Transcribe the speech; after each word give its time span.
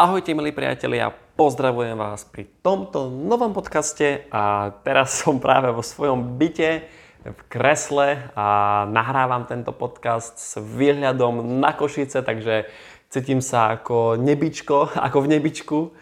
Ahojte 0.00 0.32
milí 0.32 0.48
priatelia, 0.48 1.12
pozdravujem 1.36 1.92
vás 1.92 2.24
pri 2.24 2.48
tomto 2.64 3.12
novom 3.12 3.52
podcaste 3.52 4.24
a 4.32 4.72
teraz 4.80 5.12
som 5.20 5.36
práve 5.36 5.68
vo 5.76 5.84
svojom 5.84 6.40
byte 6.40 6.88
v 7.20 7.40
kresle 7.52 8.32
a 8.32 8.88
nahrávam 8.88 9.44
tento 9.44 9.76
podcast 9.76 10.40
s 10.40 10.56
výhľadom 10.56 11.60
na 11.60 11.76
Košice, 11.76 12.24
takže 12.24 12.72
cítim 13.12 13.44
sa 13.44 13.76
ako 13.76 14.16
nebičko, 14.16 14.88
ako 15.12 15.20
v 15.20 15.30
nebičku. 15.36 15.92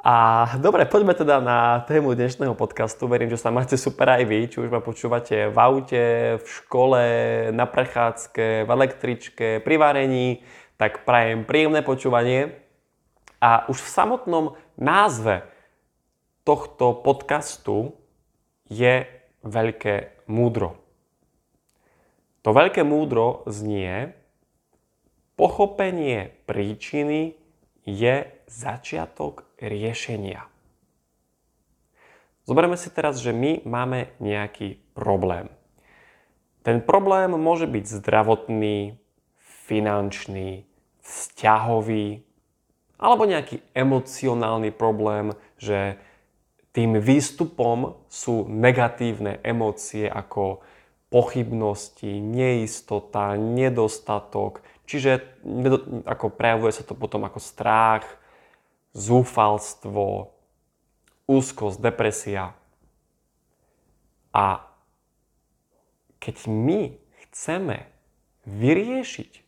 A 0.00 0.48
dobre, 0.56 0.88
poďme 0.88 1.12
teda 1.12 1.44
na 1.44 1.84
tému 1.84 2.16
dnešného 2.16 2.56
podcastu. 2.56 3.04
Verím, 3.04 3.28
že 3.28 3.36
sa 3.36 3.52
máte 3.52 3.76
super 3.76 4.16
aj 4.16 4.32
vy, 4.32 4.48
či 4.48 4.64
už 4.64 4.72
ma 4.72 4.80
počúvate 4.80 5.52
v 5.52 5.56
aute, 5.60 6.04
v 6.40 6.46
škole, 6.48 7.04
na 7.52 7.68
prechádzke, 7.68 8.64
v 8.64 8.70
električke, 8.72 9.60
pri 9.60 9.76
varení, 9.76 10.40
tak 10.80 11.04
prajem 11.04 11.44
príjemné 11.44 11.84
počúvanie. 11.84 12.61
A 13.42 13.66
už 13.66 13.82
v 13.82 13.90
samotnom 13.90 14.44
názve 14.78 15.42
tohto 16.46 16.94
podcastu 16.94 17.98
je 18.70 19.02
veľké 19.42 20.22
múdro. 20.30 20.78
To 22.46 22.54
veľké 22.54 22.86
múdro 22.86 23.42
znie, 23.50 24.14
pochopenie 25.34 26.30
príčiny 26.46 27.34
je 27.82 28.30
začiatok 28.46 29.46
riešenia. 29.58 30.46
Zoberme 32.46 32.74
si 32.78 32.90
teraz, 32.90 33.22
že 33.22 33.30
my 33.30 33.62
máme 33.66 34.10
nejaký 34.18 34.78
problém. 34.94 35.50
Ten 36.62 36.82
problém 36.82 37.34
môže 37.34 37.66
byť 37.66 37.84
zdravotný, 37.90 38.98
finančný, 39.66 40.66
vzťahový, 41.02 42.22
alebo 43.02 43.26
nejaký 43.26 43.58
emocionálny 43.74 44.70
problém, 44.70 45.34
že 45.58 45.98
tým 46.70 47.02
výstupom 47.02 47.98
sú 48.06 48.46
negatívne 48.46 49.42
emócie 49.42 50.06
ako 50.06 50.62
pochybnosti, 51.12 52.22
neistota, 52.22 53.36
nedostatok, 53.36 54.64
čiže 54.88 55.20
ako 56.08 56.32
prejavuje 56.32 56.72
sa 56.72 56.86
to 56.86 56.96
potom 56.96 57.28
ako 57.28 57.42
strach, 57.42 58.06
zúfalstvo, 58.96 60.32
úzkosť, 61.28 61.76
depresia. 61.82 62.56
A 64.32 64.64
keď 66.16 66.48
my 66.48 66.96
chceme 67.28 67.84
vyriešiť 68.48 69.41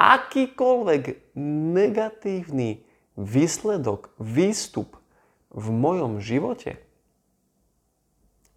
akýkoľvek 0.00 1.36
negatívny 1.76 2.80
výsledok, 3.20 4.16
výstup 4.16 4.96
v 5.52 5.66
mojom 5.68 6.24
živote, 6.24 6.80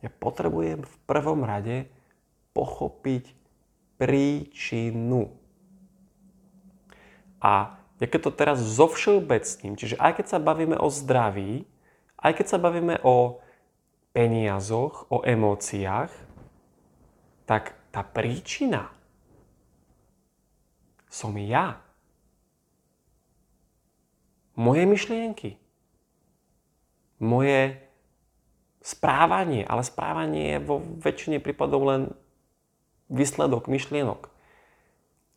ja 0.03 0.11
potrebujem 0.11 0.83
v 0.83 0.95
prvom 1.07 1.47
rade 1.47 1.87
pochopiť 2.51 3.31
príčinu. 3.95 5.31
A 7.39 7.79
ja 7.99 8.07
keď 8.07 8.19
to 8.27 8.31
teraz 8.35 8.59
zo 8.59 8.91
všeobecným, 8.91 9.79
čiže 9.79 9.95
aj 9.95 10.19
keď 10.19 10.25
sa 10.27 10.39
bavíme 10.43 10.75
o 10.75 10.91
zdraví, 10.91 11.63
aj 12.19 12.31
keď 12.35 12.45
sa 12.51 12.59
bavíme 12.59 12.99
o 13.03 13.39
peniazoch, 14.11 15.07
o 15.07 15.23
emóciách, 15.23 16.11
tak 17.47 17.75
tá 17.95 18.03
príčina 18.03 18.91
som 21.13 21.37
ja. 21.37 21.77
Moje 24.57 24.89
myšlienky. 24.89 25.61
Moje 27.21 27.77
správanie, 28.81 29.61
ale 29.61 29.85
správanie 29.85 30.57
je 30.57 30.59
vo 30.65 30.81
väčšine 30.81 31.37
prípadov 31.37 31.85
len 31.85 32.01
výsledok 33.13 33.69
myšlienok. 33.69 34.33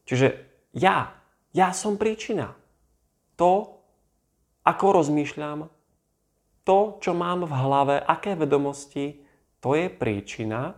Čiže 0.09 0.41
ja, 0.72 1.12
ja 1.53 1.69
som 1.76 2.00
príčina. 2.00 2.56
To, 3.36 3.84
ako 4.65 5.04
rozmýšľam, 5.04 5.69
to, 6.65 6.98
čo 7.04 7.12
mám 7.12 7.44
v 7.44 7.53
hlave, 7.53 7.97
aké 8.00 8.32
vedomosti, 8.32 9.22
to 9.60 9.76
je 9.76 9.92
príčina 9.92 10.75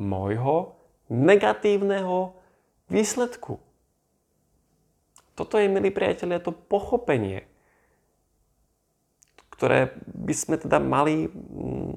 môjho 0.00 0.74
negatívneho 1.12 2.34
výsledku. 2.90 3.65
Toto 5.36 5.60
je, 5.60 5.68
milí 5.68 5.92
priatelia, 5.92 6.40
to 6.40 6.50
pochopenie, 6.50 7.44
ktoré 9.52 9.92
by 10.08 10.34
sme 10.34 10.56
teda 10.56 10.80
mali 10.80 11.28
mm, 11.28 11.96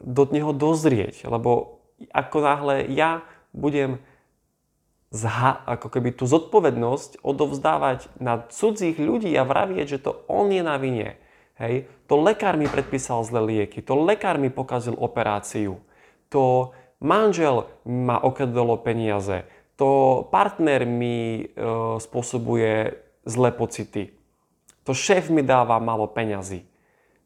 do 0.00 0.22
neho 0.32 0.56
dozrieť. 0.56 1.28
Lebo 1.28 1.80
ako 2.08 2.36
náhle 2.40 2.88
ja 2.88 3.20
budem 3.52 4.00
zha- 5.12 5.60
ako 5.68 5.92
keby 5.92 6.16
tú 6.16 6.24
zodpovednosť 6.24 7.20
odovzdávať 7.20 8.08
na 8.16 8.46
cudzích 8.48 8.96
ľudí 8.96 9.36
a 9.36 9.44
vravieť, 9.44 9.86
že 9.86 10.02
to 10.02 10.24
on 10.30 10.48
je 10.48 10.62
na 10.64 10.80
vine. 10.80 11.20
Hej? 11.60 11.90
To 12.08 12.16
lekár 12.16 12.56
mi 12.56 12.70
predpísal 12.70 13.20
zlé 13.26 13.40
lieky, 13.44 13.84
to 13.84 13.98
lekár 14.00 14.40
mi 14.40 14.48
pokazil 14.48 14.96
operáciu, 14.96 15.82
to 16.32 16.72
manžel 17.02 17.68
ma 17.84 18.16
okradolo 18.16 18.80
peniaze, 18.80 19.44
to 19.80 20.28
partner 20.28 20.84
mi 20.84 21.40
e, 21.40 21.44
spôsobuje 21.96 23.00
zlé 23.24 23.48
pocity, 23.56 24.12
to 24.84 24.92
šéf 24.92 25.32
mi 25.32 25.40
dáva 25.40 25.80
málo 25.80 26.04
peňazí, 26.04 26.68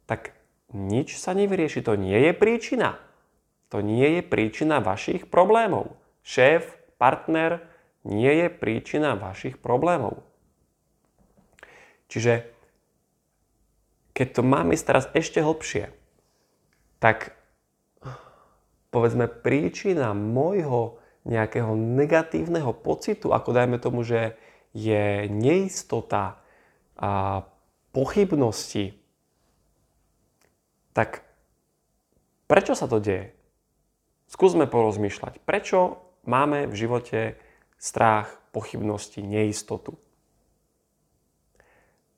tak 0.07 0.39
nič 0.71 1.19
sa 1.19 1.35
nevyrieši. 1.35 1.83
To 1.83 1.99
nie 1.99 2.15
je 2.15 2.33
príčina. 2.35 3.03
To 3.75 3.83
nie 3.83 4.19
je 4.19 4.23
príčina 4.23 4.79
vašich 4.79 5.27
problémov. 5.27 5.99
Šéf, 6.23 6.79
partner 6.95 7.67
nie 8.07 8.31
je 8.31 8.47
príčina 8.55 9.19
vašich 9.19 9.59
problémov. 9.59 10.23
Čiže 12.07 12.47
keď 14.15 14.29
to 14.31 14.43
mám 14.47 14.71
ísť 14.71 14.85
teraz 14.87 15.05
ešte 15.11 15.43
hlbšie, 15.43 15.91
tak 17.03 17.35
povedzme 18.95 19.27
príčina 19.27 20.15
môjho 20.15 21.03
nejakého 21.25 21.73
negatívneho 21.77 22.73
pocitu, 22.77 23.33
ako 23.33 23.51
dajme 23.57 23.81
tomu, 23.81 24.05
že 24.05 24.37
je 24.77 25.29
neistota 25.33 26.41
a 26.95 27.43
pochybnosti, 27.91 28.95
tak 30.95 31.27
prečo 32.47 32.79
sa 32.79 32.87
to 32.87 33.03
deje? 33.03 33.35
Skúsme 34.31 34.67
porozmýšľať. 34.71 35.43
Prečo 35.43 35.99
máme 36.27 36.71
v 36.71 36.75
živote 36.75 37.21
strach, 37.79 38.31
pochybnosti, 38.55 39.23
neistotu? 39.23 39.99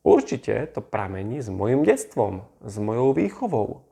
Určite 0.06 0.70
to 0.70 0.84
pramení 0.84 1.42
s 1.42 1.50
mojim 1.50 1.82
detstvom, 1.82 2.46
s 2.62 2.78
mojou 2.78 3.10
výchovou. 3.10 3.82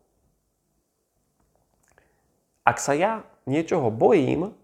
Ak 2.63 2.79
sa 2.79 2.95
ja 2.95 3.27
niečoho 3.45 3.91
bojím, 3.91 4.55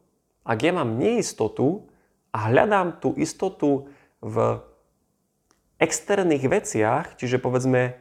ak 0.44 0.58
ja 0.60 0.72
mám 0.72 0.96
neistotu 0.96 1.88
a 2.32 2.48
hľadám 2.48 3.02
tú 3.02 3.12
istotu 3.18 3.90
v 4.20 4.60
externých 5.80 6.44
veciach, 6.44 7.06
čiže 7.16 7.40
povedzme, 7.40 7.96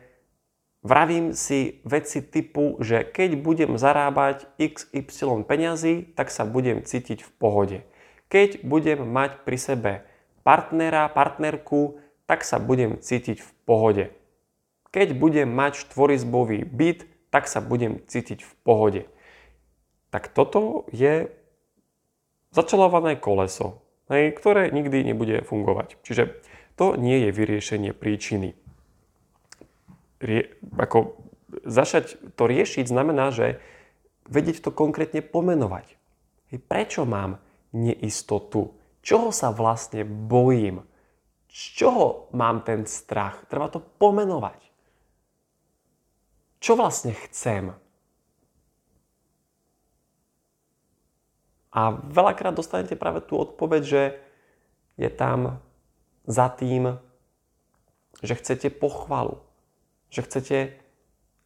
vravím 0.83 1.31
si 1.35 1.79
veci 1.87 2.23
typu, 2.23 2.79
že 2.83 3.03
keď 3.07 3.39
budem 3.39 3.71
zarábať 3.79 4.47
XY 4.59 5.47
peňazí, 5.47 6.15
tak 6.15 6.31
sa 6.31 6.43
budem 6.43 6.83
cítiť 6.83 7.23
v 7.23 7.31
pohode. 7.39 7.77
Keď 8.29 8.61
budem 8.67 9.01
mať 9.03 9.41
pri 9.47 9.57
sebe 9.57 9.91
partnera, 10.45 11.09
partnerku, 11.09 11.99
tak 12.29 12.45
sa 12.45 12.61
budem 12.61 13.01
cítiť 13.01 13.41
v 13.41 13.51
pohode. 13.65 14.05
Keď 14.93 15.17
budem 15.17 15.49
mať 15.49 15.85
štvorizbový 15.85 16.65
byt, 16.65 17.05
tak 17.29 17.45
sa 17.45 17.61
budem 17.61 18.01
cítiť 18.05 18.41
v 18.41 18.53
pohode. 18.65 19.01
Tak 20.09 20.33
toto 20.33 20.89
je 20.89 21.29
začalované 22.53 23.17
koleso, 23.17 23.81
hej, 24.09 24.33
ktoré 24.33 24.73
nikdy 24.73 25.05
nebude 25.05 25.45
fungovať. 25.45 26.01
Čiže 26.01 26.41
to 26.79 26.97
nie 26.97 27.27
je 27.27 27.29
vyriešenie 27.35 27.91
príčiny. 27.93 28.57
Rie, 30.19 30.51
ako 30.75 31.15
začať 31.63 32.35
to 32.35 32.43
riešiť 32.49 32.85
znamená, 32.89 33.31
že 33.31 33.61
vedieť 34.27 34.63
to 34.63 34.71
konkrétne 34.73 35.23
pomenovať. 35.23 35.95
Hej, 36.53 36.59
prečo 36.65 37.03
mám 37.05 37.41
neistotu? 37.73 38.73
Čoho 38.99 39.31
sa 39.31 39.49
vlastne 39.53 40.03
bojím? 40.05 40.83
Z 41.49 41.81
čoho 41.81 42.29
mám 42.37 42.61
ten 42.61 42.85
strach? 42.85 43.45
Treba 43.49 43.73
to 43.73 43.81
pomenovať. 43.81 44.59
Čo 46.59 46.77
vlastne 46.77 47.15
chcem? 47.15 47.73
A 51.69 51.93
veľakrát 51.93 52.55
dostanete 52.57 52.97
práve 52.97 53.21
tú 53.21 53.37
odpoveď, 53.37 53.81
že 53.85 54.01
je 54.97 55.09
tam 55.13 55.61
za 56.25 56.49
tým 56.49 56.97
že 58.19 58.35
chcete 58.35 58.67
pochvalu, 58.75 59.39
že 60.11 60.23
chcete 60.27 60.57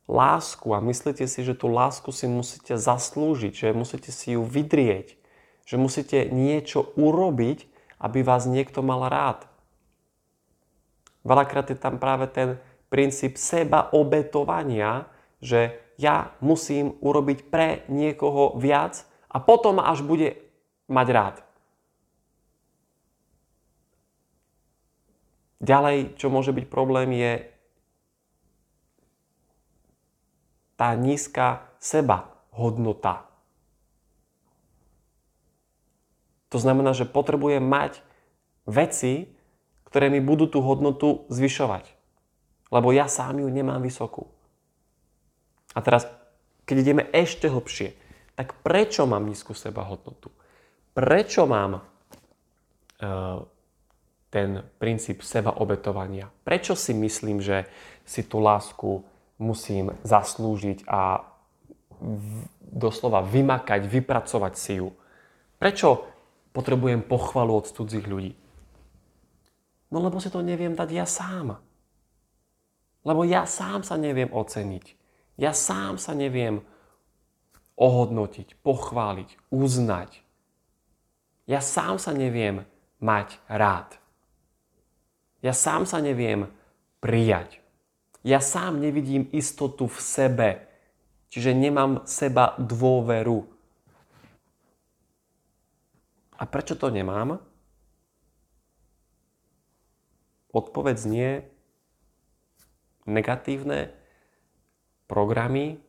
lásku 0.10 0.68
a 0.74 0.84
myslíte 0.84 1.26
si, 1.30 1.40
že 1.46 1.54
tú 1.54 1.70
lásku 1.70 2.10
si 2.12 2.26
musíte 2.26 2.76
zaslúžiť, 2.76 3.54
že 3.54 3.78
musíte 3.78 4.10
si 4.10 4.36
ju 4.36 4.44
vydrieť, 4.44 5.16
že 5.64 5.76
musíte 5.80 6.28
niečo 6.34 6.92
urobiť, 6.98 7.70
aby 8.02 8.20
vás 8.26 8.50
niekto 8.50 8.84
mal 8.84 9.08
rád. 9.08 9.48
Veľakrát 11.24 11.72
je 11.72 11.78
tam 11.80 12.02
práve 12.04 12.28
ten 12.28 12.60
princíp 12.92 13.40
seba 13.40 13.88
obetovania, 13.96 15.08
že 15.40 15.80
ja 15.96 16.36
musím 16.44 17.00
urobiť 17.00 17.48
pre 17.48 17.88
niekoho 17.88 18.60
viac 18.60 19.08
a 19.34 19.38
potom 19.42 19.82
až 19.82 20.06
bude 20.06 20.38
mať 20.86 21.08
rád. 21.10 21.36
Ďalej, 25.64 26.20
čo 26.20 26.28
môže 26.30 26.54
byť 26.54 26.66
problém, 26.70 27.10
je 27.16 27.34
tá 30.76 30.92
nízka 30.94 31.64
seba 31.80 32.30
hodnota. 32.52 33.26
To 36.52 36.60
znamená, 36.62 36.94
že 36.94 37.10
potrebujem 37.10 37.64
mať 37.64 38.04
veci, 38.70 39.32
ktoré 39.88 40.12
mi 40.12 40.22
budú 40.22 40.52
tú 40.52 40.60
hodnotu 40.62 41.26
zvyšovať. 41.32 41.90
Lebo 42.70 42.92
ja 42.92 43.08
sám 43.08 43.42
ju 43.42 43.48
nemám 43.48 43.82
vysokú. 43.82 44.28
A 45.74 45.80
teraz, 45.82 46.06
keď 46.68 46.76
ideme 46.84 47.04
ešte 47.16 47.48
hlbšie, 47.50 48.03
tak 48.34 48.58
prečo 48.66 49.06
mám 49.06 49.30
nízku 49.30 49.54
seba 49.54 49.86
hodnotu? 49.86 50.34
Prečo 50.94 51.46
mám 51.46 51.78
uh, 51.78 51.82
ten 54.34 54.66
princíp 54.82 55.22
seba 55.22 55.62
obetovania. 55.62 56.26
Prečo 56.42 56.74
si 56.74 56.98
myslím, 56.98 57.38
že 57.38 57.70
si 58.02 58.26
tú 58.26 58.42
lásku 58.42 59.06
musím 59.38 59.94
zaslúžiť 60.02 60.90
a 60.90 61.22
doslova 62.74 63.22
vymakať, 63.22 63.86
vypracovať 63.86 64.54
si 64.58 64.82
ju? 64.82 64.90
Prečo 65.62 66.10
potrebujem 66.50 67.06
pochvalu 67.06 67.62
od 67.62 67.70
cudzích 67.70 68.10
ľudí? 68.10 68.34
No 69.94 70.02
lebo 70.02 70.18
si 70.18 70.34
to 70.34 70.42
neviem 70.42 70.74
dať 70.74 70.90
ja 70.90 71.06
sám. 71.06 71.62
Lebo 73.06 73.22
ja 73.22 73.46
sám 73.46 73.86
sa 73.86 73.94
neviem 73.94 74.34
oceniť. 74.34 74.86
Ja 75.38 75.54
sám 75.54 76.02
sa 76.02 76.18
neviem 76.18 76.66
ohodnotiť, 77.78 78.60
pochváliť, 78.62 79.30
uznať. 79.50 80.22
Ja 81.50 81.60
sám 81.60 82.00
sa 82.00 82.16
neviem 82.16 82.64
mať 83.04 83.36
rád. 83.52 84.00
Ja 85.44 85.52
sám 85.52 85.84
sa 85.84 86.00
neviem 86.00 86.48
prijať. 87.04 87.60
Ja 88.24 88.40
sám 88.40 88.80
nevidím 88.80 89.28
istotu 89.36 89.92
v 89.92 90.00
sebe. 90.00 90.50
Čiže 91.28 91.52
nemám 91.52 92.08
seba 92.08 92.56
dôveru. 92.56 93.44
A 96.40 96.44
prečo 96.48 96.80
to 96.80 96.88
nemám? 96.88 97.44
Odpoveď 100.54 100.96
znie 100.96 101.30
negatívne 103.04 103.92
programy, 105.10 105.82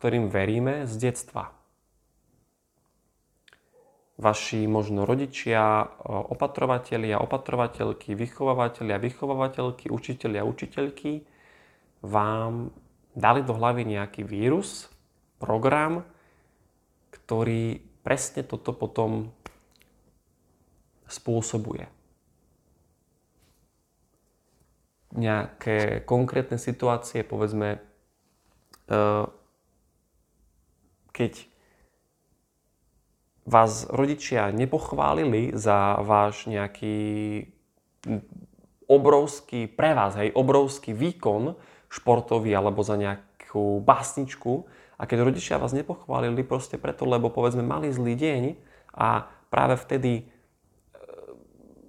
ktorým 0.00 0.32
veríme 0.32 0.88
z 0.88 0.96
detstva 0.96 1.60
vaši 4.20 4.68
možno 4.68 5.08
rodičia, 5.08 5.80
opatrovatelia, 6.04 7.24
opatrovateľky, 7.24 8.12
vychovávateľia, 8.12 9.00
vychovávateľky, 9.00 9.88
učitelia, 9.88 10.44
učiteľky 10.44 11.24
vám 12.04 12.68
dali 13.16 13.40
do 13.40 13.56
hlavy 13.56 13.88
nejaký 13.88 14.28
vírus, 14.28 14.92
program, 15.40 16.04
ktorý 17.08 17.80
presne 18.04 18.44
toto 18.44 18.76
potom 18.76 19.32
spôsobuje. 21.08 21.88
Nejaké 25.16 26.04
konkrétne 26.06 26.60
situácie, 26.60 27.24
povedzme, 27.24 27.80
e, 28.86 29.00
keď 31.10 31.50
vás 33.48 33.88
rodičia 33.90 34.54
nepochválili 34.54 35.56
za 35.58 35.98
váš 36.00 36.46
nejaký 36.46 37.48
obrovský 38.90 39.70
pre 39.70 39.94
vás, 39.94 40.18
hej, 40.18 40.34
obrovský 40.34 40.94
výkon 40.94 41.54
športový 41.90 42.54
alebo 42.54 42.82
za 42.82 42.98
nejakú 42.98 43.82
básničku 43.82 44.66
a 44.98 45.02
keď 45.06 45.18
rodičia 45.26 45.62
vás 45.62 45.74
nepochválili 45.74 46.42
proste 46.46 46.78
preto, 46.78 47.06
lebo 47.06 47.30
povedzme 47.30 47.62
mali 47.62 47.90
zlý 47.90 48.14
deň 48.18 48.42
a 48.94 49.30
práve 49.50 49.78
vtedy 49.78 50.12
e, 50.18 50.22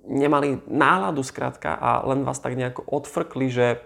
nemali 0.10 0.62
náladu 0.70 1.26
skrátka 1.26 1.74
a 1.78 2.06
len 2.06 2.26
vás 2.26 2.42
tak 2.42 2.58
nejako 2.58 2.86
odfrkli, 2.86 3.50
že 3.50 3.82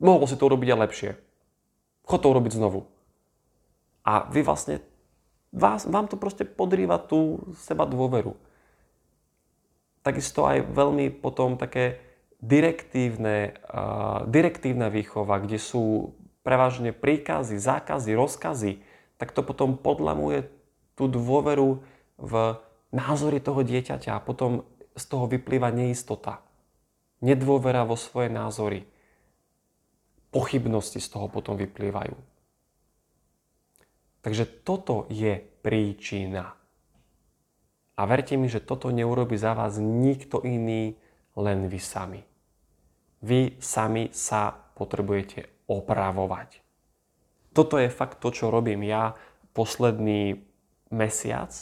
mohol 0.00 0.24
si 0.28 0.36
to 0.36 0.48
urobiť 0.48 0.68
aj 0.72 0.82
lepšie. 0.88 1.10
Chod 2.08 2.20
to 2.24 2.32
urobiť 2.32 2.52
znovu. 2.56 2.88
A 4.02 4.26
vy 4.30 4.42
vlastne 4.42 4.82
vás, 5.54 5.86
vám 5.86 6.08
to 6.10 6.18
proste 6.18 6.42
podrýva 6.48 6.98
tú 6.98 7.42
seba 7.60 7.86
dôveru. 7.86 8.34
Takisto 10.02 10.48
aj 10.48 10.66
veľmi 10.66 11.14
potom 11.22 11.54
také 11.54 12.02
direktívne, 12.42 13.54
uh, 13.70 14.26
direktívna 14.26 14.90
výchova, 14.90 15.38
kde 15.38 15.62
sú 15.62 16.10
prevažne 16.42 16.90
príkazy, 16.90 17.54
zákazy, 17.54 18.10
rozkazy, 18.18 18.72
tak 19.14 19.30
to 19.30 19.46
potom 19.46 19.78
podlamuje 19.78 20.50
tú 20.98 21.06
dôveru 21.06 21.78
v 22.18 22.34
názory 22.90 23.38
toho 23.38 23.62
dieťaťa 23.62 24.18
a 24.18 24.24
potom 24.24 24.66
z 24.98 25.04
toho 25.06 25.30
vyplýva 25.30 25.70
neistota. 25.70 26.42
Nedôvera 27.22 27.86
vo 27.86 27.94
svoje 27.94 28.26
názory. 28.26 28.82
Pochybnosti 30.34 30.98
z 30.98 31.08
toho 31.08 31.30
potom 31.30 31.54
vyplývajú. 31.54 32.31
Takže 34.22 34.62
toto 34.62 35.10
je 35.10 35.42
príčina. 35.66 36.54
A 37.98 38.02
verte 38.06 38.38
mi, 38.38 38.46
že 38.46 38.62
toto 38.62 38.88
neurobi 38.88 39.34
za 39.34 39.52
vás 39.52 39.82
nikto 39.82 40.40
iný, 40.46 40.94
len 41.34 41.66
vy 41.66 41.80
sami. 41.82 42.22
Vy 43.22 43.58
sami 43.58 44.14
sa 44.14 44.54
potrebujete 44.54 45.66
opravovať. 45.66 46.62
Toto 47.52 47.76
je 47.76 47.92
fakt 47.92 48.22
to, 48.22 48.32
čo 48.32 48.48
robím 48.48 48.86
ja 48.86 49.12
posledný 49.52 50.40
mesiac. 50.88 51.52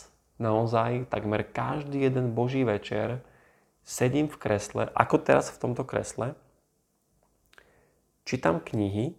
Naozaj 0.40 1.10
takmer 1.10 1.44
každý 1.44 2.06
jeden 2.06 2.32
boží 2.32 2.64
večer 2.64 3.20
sedím 3.84 4.30
v 4.30 4.36
kresle, 4.38 4.88
ako 4.94 5.16
teraz 5.20 5.50
v 5.50 5.60
tomto 5.60 5.82
kresle, 5.82 6.38
čítam 8.22 8.62
knihy, 8.62 9.18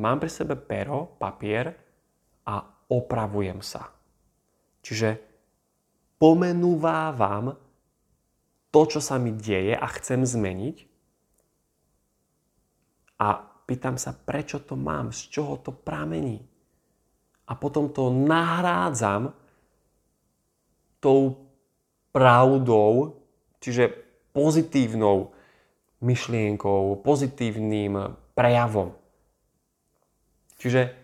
mám 0.00 0.18
pri 0.18 0.30
sebe 0.32 0.56
pero, 0.56 1.14
papier 1.20 1.76
a 2.46 2.64
opravujem 2.90 3.60
sa. 3.60 3.92
Čiže 4.80 5.20
pomenúvávam 6.16 7.56
to, 8.70 8.80
čo 8.86 9.00
sa 9.02 9.18
mi 9.18 9.34
deje 9.34 9.74
a 9.74 9.86
chcem 9.98 10.22
zmeniť 10.22 10.76
a 13.20 13.28
pýtam 13.68 14.00
sa, 14.00 14.16
prečo 14.16 14.62
to 14.64 14.74
mám, 14.74 15.12
z 15.12 15.28
čoho 15.28 15.60
to 15.60 15.70
pramení. 15.74 16.40
A 17.50 17.58
potom 17.58 17.90
to 17.90 18.08
nahrádzam 18.08 19.34
tou 21.02 21.50
pravdou, 22.14 23.20
čiže 23.58 23.90
pozitívnou 24.30 25.34
myšlienkou, 26.00 27.02
pozitívnym 27.02 28.16
prejavom. 28.32 28.94
Čiže 30.56 30.94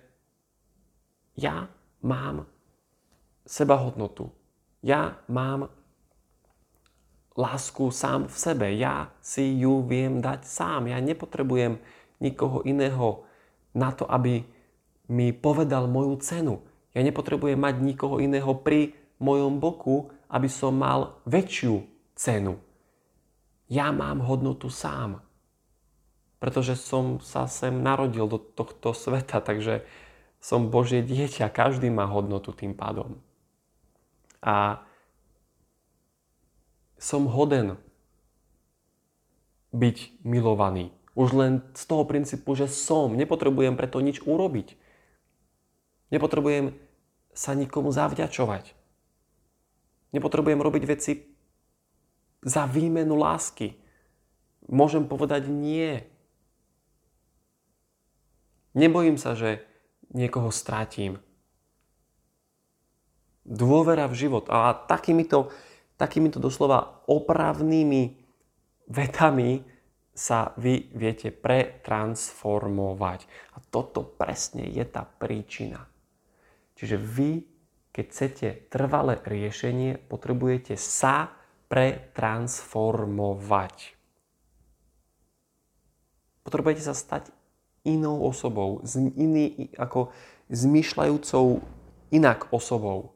ja 1.37 1.69
mám 2.01 2.49
sebahodnotu. 3.47 4.33
Ja 4.81 5.21
mám 5.29 5.69
lásku 7.37 7.93
sám 7.93 8.27
v 8.27 8.37
sebe. 8.37 8.67
Ja 8.75 9.13
si 9.21 9.61
ju 9.61 9.85
viem 9.85 10.25
dať 10.25 10.49
sám. 10.49 10.89
Ja 10.89 10.99
nepotrebujem 10.99 11.79
nikoho 12.19 12.65
iného 12.65 13.29
na 13.77 13.93
to, 13.93 14.09
aby 14.09 14.43
mi 15.13 15.31
povedal 15.37 15.87
moju 15.87 16.17
cenu. 16.25 16.65
Ja 16.97 17.05
nepotrebujem 17.05 17.61
mať 17.61 17.85
nikoho 17.85 18.19
iného 18.19 18.57
pri 18.57 18.97
mojom 19.21 19.61
boku, 19.61 20.09
aby 20.33 20.49
som 20.49 20.75
mal 20.75 21.21
väčšiu 21.29 21.85
cenu. 22.17 22.57
Ja 23.69 23.93
mám 23.93 24.25
hodnotu 24.25 24.73
sám. 24.73 25.21
Pretože 26.41 26.77
som 26.77 27.21
sa 27.21 27.49
sem 27.49 27.73
narodil 27.81 28.29
do 28.29 28.37
tohto 28.41 28.93
sveta, 28.93 29.41
takže 29.41 29.85
som 30.47 30.71
Božie 30.71 31.03
dieťa, 31.03 31.51
každý 31.51 31.91
má 31.91 32.07
hodnotu 32.07 32.55
tým 32.55 32.71
pádom. 32.71 33.19
A 34.39 34.79
som 37.03 37.27
hoden 37.27 37.75
byť 39.75 40.23
milovaný. 40.23 40.95
Už 41.19 41.35
len 41.35 41.67
z 41.75 41.83
toho 41.91 42.07
princípu, 42.07 42.55
že 42.55 42.71
som. 42.71 43.19
Nepotrebujem 43.19 43.75
preto 43.75 43.99
nič 43.99 44.23
urobiť. 44.23 44.79
Nepotrebujem 46.15 46.79
sa 47.35 47.59
nikomu 47.59 47.91
zavďačovať. 47.91 48.71
Nepotrebujem 50.15 50.63
robiť 50.63 50.83
veci 50.87 51.27
za 52.47 52.71
výmenu 52.71 53.19
lásky. 53.19 53.75
Môžem 54.71 55.11
povedať 55.11 55.51
nie. 55.51 56.07
Nebojím 58.79 59.19
sa, 59.19 59.35
že 59.35 59.67
niekoho 60.17 60.49
stratím. 60.49 61.21
Dôvera 63.45 64.09
v 64.09 64.27
život. 64.27 64.49
A 64.49 64.73
takýmito, 64.73 65.53
takýmito 66.01 66.41
doslova 66.41 67.05
opravnými 67.05 68.17
vetami 68.89 69.61
sa 70.17 70.57
vy 70.57 70.89
viete 70.97 71.29
pretransformovať. 71.29 73.29
A 73.55 73.63
toto 73.69 74.03
presne 74.03 74.67
je 74.73 74.83
tá 74.89 75.05
príčina. 75.05 75.85
Čiže 76.81 76.97
vy, 76.97 77.45
keď 77.93 78.05
chcete 78.09 78.73
trvalé 78.73 79.21
riešenie, 79.21 80.01
potrebujete 80.09 80.81
sa 80.81 81.37
pretransformovať. 81.69 83.77
Potrebujete 86.47 86.81
sa 86.81 86.95
stať 86.97 87.36
inou 87.87 88.27
osobou, 88.27 88.83
iný, 89.15 89.71
ako 89.79 90.11
zmyšľajúcou 90.51 91.63
inak 92.11 92.51
osobou. 92.51 93.15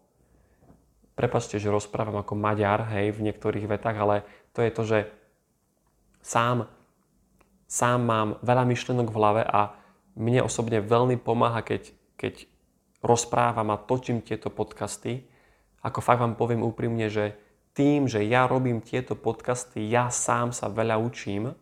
Prepačte, 1.19 1.59
že 1.59 1.69
rozprávam 1.69 2.23
ako 2.23 2.39
Maďar, 2.39 2.87
hej, 2.95 3.13
v 3.13 3.29
niektorých 3.29 3.67
vetách, 3.67 3.97
ale 3.99 4.17
to 4.55 4.63
je 4.63 4.71
to, 4.71 4.83
že 4.87 4.99
sám 6.23 6.71
sám 7.71 8.03
mám 8.03 8.29
veľa 8.43 8.67
myšlenok 8.67 9.15
v 9.15 9.17
hlave 9.17 9.43
a 9.47 9.79
mne 10.19 10.43
osobne 10.43 10.83
veľmi 10.83 11.23
pomáha, 11.23 11.63
keď, 11.63 11.95
keď 12.19 12.51
rozprávam 12.99 13.71
a 13.71 13.79
točím 13.79 14.27
tieto 14.27 14.51
podcasty. 14.51 15.23
Ako 15.87 16.03
fakt 16.03 16.19
vám 16.19 16.35
poviem 16.35 16.67
úprimne, 16.67 17.07
že 17.07 17.39
tým, 17.73 18.11
že 18.11 18.27
ja 18.27 18.51
robím 18.51 18.83
tieto 18.83 19.15
podcasty, 19.15 19.87
ja 19.87 20.11
sám 20.11 20.51
sa 20.51 20.67
veľa 20.67 20.99
učím 20.99 21.55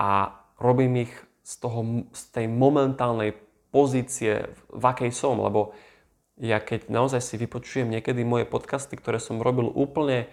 a 0.00 0.10
robím 0.56 1.04
ich 1.04 1.12
z, 1.44 1.54
toho, 1.60 2.08
z 2.10 2.22
tej 2.32 2.46
momentálnej 2.48 3.36
pozície, 3.68 4.48
v 4.72 4.84
akej 4.84 5.12
som, 5.12 5.36
lebo 5.38 5.76
ja 6.40 6.58
keď 6.58 6.90
naozaj 6.90 7.22
si 7.22 7.38
vypočujem 7.38 7.86
niekedy 7.86 8.26
moje 8.26 8.48
podcasty, 8.48 8.98
ktoré 8.98 9.22
som 9.22 9.38
robil 9.38 9.70
úplne 9.70 10.26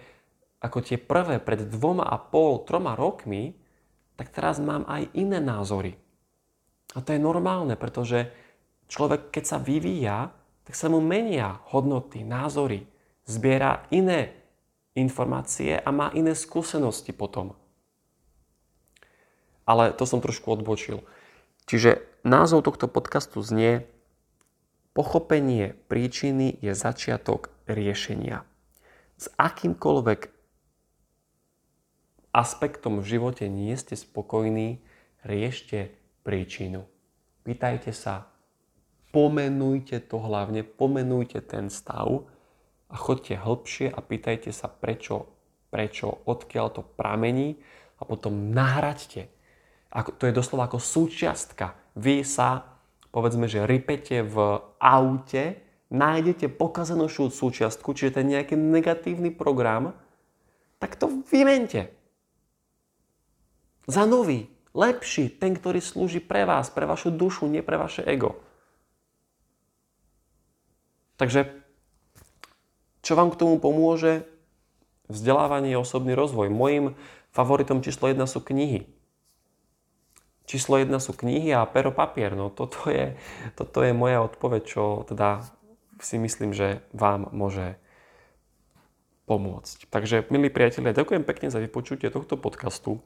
ako 0.62 0.78
tie 0.82 0.98
prvé 0.98 1.38
pred 1.38 1.66
dvoma 1.68 2.06
a 2.06 2.18
pol, 2.18 2.62
troma 2.66 2.94
rokmi, 2.94 3.54
tak 4.14 4.30
teraz 4.30 4.62
mám 4.62 4.86
aj 4.86 5.10
iné 5.14 5.42
názory. 5.42 5.98
A 6.94 7.02
to 7.02 7.14
je 7.14 7.20
normálne, 7.22 7.74
pretože 7.74 8.30
človek, 8.86 9.34
keď 9.34 9.44
sa 9.44 9.58
vyvíja, 9.58 10.30
tak 10.62 10.74
sa 10.78 10.86
mu 10.86 11.02
menia 11.02 11.58
hodnoty, 11.74 12.22
názory, 12.22 12.86
zbiera 13.26 13.86
iné 13.90 14.30
informácie 14.94 15.78
a 15.80 15.88
má 15.90 16.14
iné 16.14 16.36
skúsenosti 16.36 17.10
potom. 17.10 17.56
Ale 19.68 19.94
to 19.94 20.04
som 20.08 20.18
trošku 20.18 20.50
odbočil. 20.50 21.04
Čiže 21.70 22.02
názov 22.26 22.66
tohto 22.66 22.90
podcastu 22.90 23.40
znie 23.40 23.86
Pochopenie 24.92 25.72
príčiny 25.88 26.60
je 26.60 26.76
začiatok 26.76 27.48
riešenia. 27.64 28.44
S 29.16 29.32
akýmkoľvek 29.40 30.28
aspektom 32.36 33.00
v 33.00 33.08
živote 33.16 33.48
nie 33.48 33.72
ste 33.80 33.96
spokojní, 33.96 34.84
riešte 35.24 35.96
príčinu. 36.28 36.84
Pýtajte 37.40 37.96
sa, 37.96 38.28
pomenujte 39.16 39.96
to 40.04 40.20
hlavne, 40.20 40.60
pomenujte 40.60 41.40
ten 41.40 41.72
stav 41.72 42.28
a 42.92 42.94
chodte 43.00 43.32
hĺbšie 43.32 43.88
a 43.88 43.98
pýtajte 44.04 44.52
sa 44.52 44.68
prečo, 44.68 45.24
prečo, 45.72 46.20
odkiaľ 46.28 46.68
to 46.68 46.84
pramení 46.84 47.56
a 47.96 48.04
potom 48.04 48.52
nahraďte. 48.52 49.32
Ako, 49.92 50.16
to 50.16 50.24
je 50.24 50.32
doslova 50.32 50.66
ako 50.66 50.80
súčiastka. 50.80 51.76
Vy 52.00 52.24
sa, 52.24 52.64
povedzme, 53.12 53.44
že 53.44 53.68
rypete 53.68 54.24
v 54.24 54.64
aute, 54.80 55.60
nájdete 55.92 56.48
pokazenú 56.48 57.12
súčiastku, 57.12 57.92
čiže 57.92 58.16
ten 58.16 58.32
nejaký 58.32 58.56
negatívny 58.56 59.28
program, 59.28 59.92
tak 60.80 60.96
to 60.96 61.22
vymente 61.28 61.92
za 63.84 64.08
nový, 64.08 64.48
lepší, 64.72 65.28
ten, 65.28 65.52
ktorý 65.52 65.84
slúži 65.84 66.24
pre 66.24 66.48
vás, 66.48 66.72
pre 66.72 66.88
vašu 66.88 67.12
dušu, 67.12 67.44
nie 67.50 67.60
pre 67.60 67.76
vaše 67.76 68.00
ego. 68.08 68.40
Takže, 71.20 71.52
čo 73.04 73.12
vám 73.14 73.30
k 73.30 73.38
tomu 73.38 73.60
pomôže? 73.60 74.24
Vzdelávanie 75.12 75.76
osobný 75.76 76.16
rozvoj. 76.16 76.48
Mojím 76.48 76.96
favoritom 77.36 77.84
číslo 77.84 78.08
1 78.08 78.24
sú 78.24 78.40
knihy. 78.40 78.88
Číslo 80.46 80.76
1 80.76 80.90
sú 80.98 81.14
knihy 81.14 81.54
a 81.54 81.64
pero 81.64 81.94
papier. 81.94 82.34
No 82.34 82.50
toto 82.50 82.90
je, 82.90 83.14
toto 83.58 83.80
je 83.80 83.94
moja 83.94 84.20
odpoveď, 84.22 84.62
čo 84.66 84.82
teda 85.06 85.46
si 86.02 86.18
myslím, 86.18 86.50
že 86.50 86.82
vám 86.90 87.30
môže 87.30 87.78
pomôcť. 89.30 89.86
Takže, 89.88 90.26
milí 90.34 90.50
priatelia, 90.50 90.92
ďakujem 90.92 91.22
pekne 91.22 91.48
za 91.48 91.62
vypočutie 91.62 92.10
tohto 92.10 92.34
podcastu. 92.34 92.98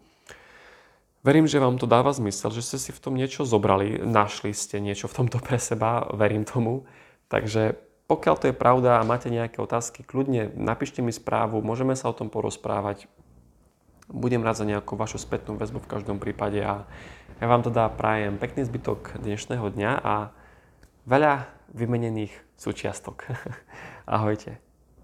Verím, 1.27 1.51
že 1.51 1.59
vám 1.59 1.77
to 1.77 1.91
dáva 1.91 2.15
zmysel, 2.15 2.55
že 2.55 2.63
ste 2.63 2.79
si 2.79 2.91
v 2.95 3.03
tom 3.03 3.19
niečo 3.19 3.43
zobrali, 3.43 3.99
našli 3.99 4.55
ste 4.55 4.79
niečo 4.79 5.11
v 5.11 5.23
tomto 5.23 5.43
pre 5.43 5.59
seba, 5.59 6.07
verím 6.15 6.47
tomu. 6.47 6.87
Takže 7.27 7.75
pokiaľ 8.07 8.35
to 8.39 8.49
je 8.51 8.55
pravda 8.55 9.03
a 9.03 9.07
máte 9.07 9.27
nejaké 9.27 9.59
otázky, 9.59 10.07
kľudne 10.07 10.55
napíšte 10.55 11.03
mi 11.03 11.11
správu, 11.11 11.59
môžeme 11.67 11.99
sa 11.99 12.07
o 12.07 12.15
tom 12.15 12.31
porozprávať. 12.31 13.11
Budem 14.07 14.47
rád 14.47 14.63
za 14.63 14.67
nejakú 14.71 14.95
vašu 14.95 15.19
spätnú 15.19 15.59
väzbu 15.59 15.83
v 15.83 15.91
každom 15.91 16.23
prípade 16.23 16.63
a 16.63 16.87
ja 17.37 17.47
vám 17.47 17.63
teda 17.63 17.93
prajem 17.93 18.41
pekný 18.41 18.65
zbytok 18.65 19.21
dnešného 19.21 19.69
dňa 19.69 19.93
a 20.01 20.33
veľa 21.05 21.45
vymenených 21.77 22.33
súčiastok. 22.57 23.29
Ahojte. 24.09 24.66